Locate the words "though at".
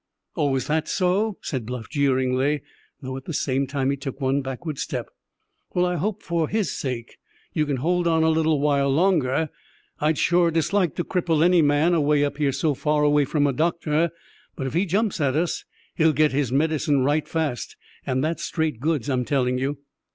3.03-3.25